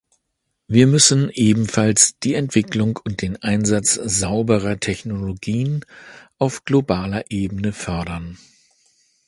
[0.67, 5.85] Wir müssen ebenfalls die Entwicklung und den Einsatz sauberer Technologien
[6.39, 8.39] auf globaler Ebene fördern.